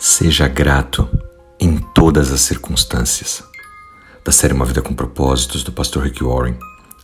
[0.00, 1.08] Seja grato
[1.58, 3.42] em todas as circunstâncias.
[4.24, 6.56] Da série Uma Vida com Propósitos, do pastor Rick Warren,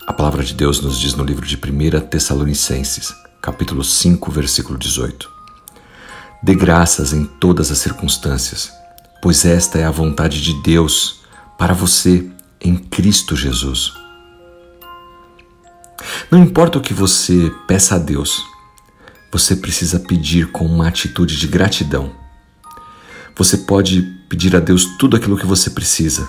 [0.06, 3.12] a palavra de Deus nos diz no livro de 1 Tessalonicenses,
[3.43, 5.29] capítulo 5, versículo 18.
[6.41, 8.71] Dê graças em todas as circunstâncias,
[9.21, 11.24] pois esta é a vontade de Deus
[11.58, 12.31] para você
[12.61, 13.92] em Cristo Jesus.
[16.30, 18.41] Não importa o que você peça a Deus,
[19.33, 22.23] você precisa pedir com uma atitude de gratidão
[23.37, 26.29] você pode pedir a Deus tudo aquilo que você precisa,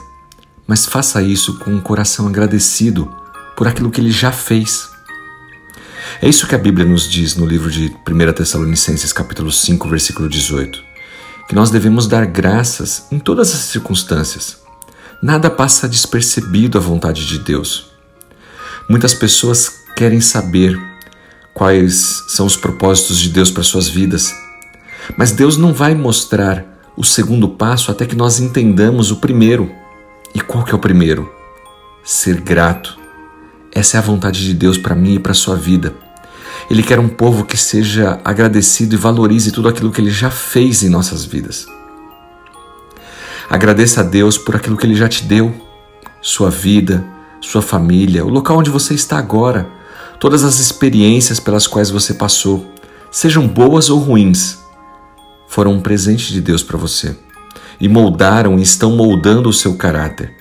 [0.68, 3.14] mas faça isso com um coração agradecido
[3.56, 4.90] por aquilo que ele já fez.
[6.22, 10.28] É isso que a Bíblia nos diz no livro de 1 Tessalonicenses, capítulo 5, versículo
[10.28, 10.84] 18,
[11.48, 14.58] que nós devemos dar graças em todas as circunstâncias.
[15.22, 17.92] Nada passa despercebido à vontade de Deus.
[18.90, 20.80] Muitas pessoas querem saber
[21.54, 24.34] quais são os propósitos de Deus para suas vidas,
[25.18, 29.72] mas Deus não vai mostrar o segundo passo até que nós entendamos o primeiro.
[30.34, 31.30] E qual que é o primeiro?
[32.04, 32.98] Ser grato.
[33.72, 35.94] Essa é a vontade de Deus para mim e para a sua vida.
[36.70, 40.84] Ele quer um povo que seja agradecido e valorize tudo aquilo que ele já fez
[40.84, 41.68] em nossas vidas.
[43.50, 45.54] Agradeça a Deus por aquilo que ele já te deu,
[46.22, 47.06] sua vida,
[47.40, 49.70] sua família, o local onde você está agora,
[50.20, 52.74] todas as experiências pelas quais você passou,
[53.12, 54.65] sejam boas ou ruins
[55.56, 57.16] foram um presente de Deus para você
[57.80, 60.34] e moldaram e estão moldando o seu caráter.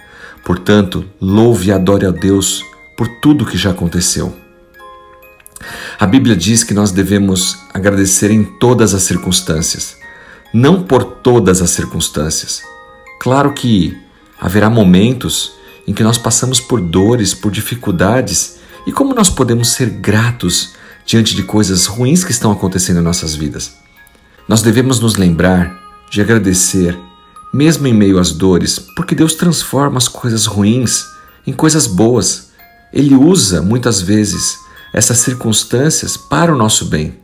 [0.44, 2.64] Portanto, louve e adore a Deus
[2.96, 4.34] por tudo que já aconteceu.
[6.00, 9.96] A Bíblia diz que nós devemos agradecer em todas as circunstâncias,
[10.52, 12.60] não por todas as circunstâncias.
[13.20, 13.96] Claro que
[14.40, 15.52] haverá momentos
[15.86, 20.72] em que nós passamos por dores, por dificuldades, e como nós podemos ser gratos
[21.06, 23.83] diante de coisas ruins que estão acontecendo em nossas vidas?
[24.46, 25.74] Nós devemos nos lembrar
[26.10, 26.98] de agradecer,
[27.52, 31.06] mesmo em meio às dores, porque Deus transforma as coisas ruins
[31.46, 32.50] em coisas boas.
[32.92, 34.58] Ele usa, muitas vezes,
[34.92, 37.18] essas circunstâncias para o nosso bem.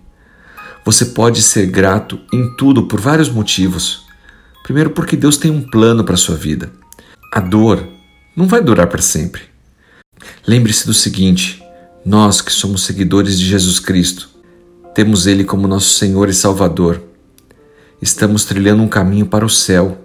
[0.82, 4.06] Você pode ser grato em tudo por vários motivos.
[4.62, 6.72] Primeiro, porque Deus tem um plano para a sua vida.
[7.32, 7.86] A dor
[8.34, 9.42] não vai durar para sempre.
[10.46, 11.62] Lembre-se do seguinte:
[12.04, 14.30] nós que somos seguidores de Jesus Cristo,
[14.94, 17.09] temos Ele como nosso Senhor e Salvador
[18.00, 19.98] estamos trilhando um caminho para o céu.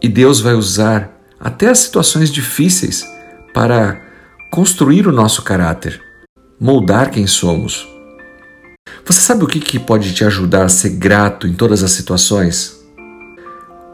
[0.00, 3.04] E Deus vai usar até as situações difíceis
[3.52, 4.00] para
[4.50, 6.00] construir o nosso caráter,
[6.58, 7.88] moldar quem somos.
[9.04, 12.80] Você sabe o que, que pode te ajudar a ser grato em todas as situações?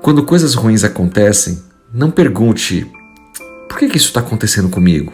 [0.03, 2.87] Quando coisas ruins acontecem, não pergunte
[3.69, 5.13] por que, que isso está acontecendo comigo.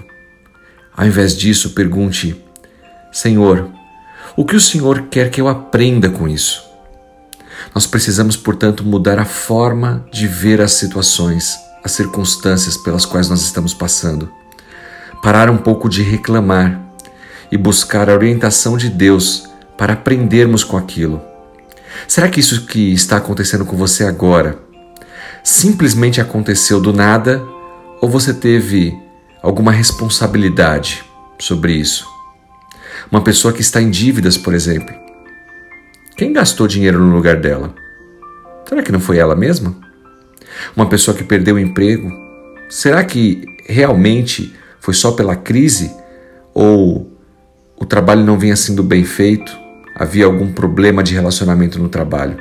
[0.96, 2.36] Ao invés disso, pergunte:
[3.12, 3.68] Senhor,
[4.36, 6.73] o que o Senhor quer que eu aprenda com isso?
[7.72, 13.42] Nós precisamos, portanto, mudar a forma de ver as situações, as circunstâncias pelas quais nós
[13.42, 14.28] estamos passando.
[15.22, 16.80] Parar um pouco de reclamar
[17.50, 19.48] e buscar a orientação de Deus
[19.78, 21.22] para aprendermos com aquilo.
[22.08, 24.58] Será que isso que está acontecendo com você agora
[25.42, 27.42] simplesmente aconteceu do nada
[28.00, 28.98] ou você teve
[29.42, 31.04] alguma responsabilidade
[31.38, 32.06] sobre isso?
[33.10, 35.03] Uma pessoa que está em dívidas, por exemplo,
[36.16, 37.74] quem gastou dinheiro no lugar dela?
[38.68, 39.76] Será que não foi ela mesma?
[40.76, 42.08] Uma pessoa que perdeu o emprego?
[42.68, 45.90] Será que realmente foi só pela crise?
[46.52, 47.10] Ou
[47.76, 49.52] o trabalho não vinha sendo bem feito?
[49.96, 52.38] Havia algum problema de relacionamento no trabalho?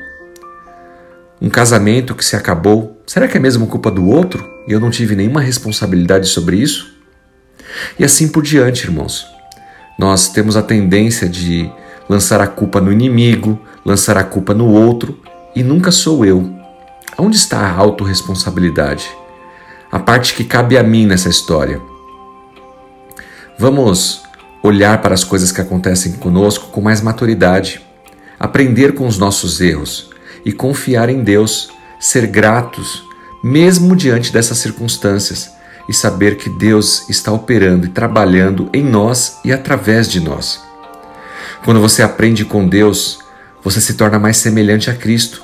[1.41, 3.01] Um casamento que se acabou?
[3.07, 6.95] Será que é mesmo culpa do outro e eu não tive nenhuma responsabilidade sobre isso?
[7.97, 9.25] E assim por diante, irmãos.
[9.97, 11.69] Nós temos a tendência de
[12.09, 15.19] lançar a culpa no inimigo, lançar a culpa no outro
[15.55, 16.51] e nunca sou eu.
[17.17, 19.09] Onde está a autorresponsabilidade?
[19.91, 21.79] A parte que cabe a mim nessa história.
[23.59, 24.23] Vamos
[24.63, 27.81] olhar para as coisas que acontecem conosco com mais maturidade,
[28.39, 30.09] aprender com os nossos erros
[30.45, 31.69] e confiar em Deus,
[31.99, 33.03] ser gratos,
[33.43, 35.51] mesmo diante dessas circunstâncias,
[35.87, 40.62] e saber que Deus está operando e trabalhando em nós e através de nós.
[41.63, 43.19] Quando você aprende com Deus,
[43.63, 45.41] você se torna mais semelhante a Cristo.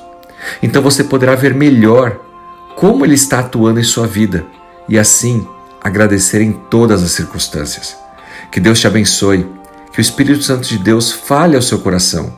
[0.62, 2.20] Então você poderá ver melhor
[2.76, 4.46] como Ele está atuando em sua vida
[4.88, 5.48] e assim
[5.82, 7.96] agradecer em todas as circunstâncias.
[8.52, 9.48] Que Deus te abençoe,
[9.92, 12.34] que o Espírito Santo de Deus fale ao seu coração,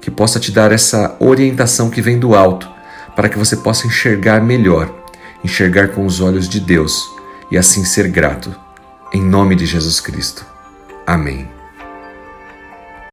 [0.00, 2.68] que possa te dar essa orientação que vem do alto,
[3.14, 4.92] para que você possa enxergar melhor,
[5.44, 7.04] enxergar com os olhos de Deus
[7.50, 8.54] e assim ser grato.
[9.12, 10.44] Em nome de Jesus Cristo.
[11.06, 11.55] Amém.